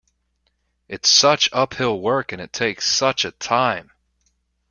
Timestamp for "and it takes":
2.31-2.91